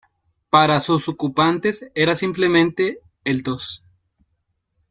Para 0.49 0.79
sus 0.79 1.07
ocupantes 1.07 1.91
era 1.93 2.15
simplemente 2.15 3.01
"el 3.23 3.43
dos". 3.43 3.85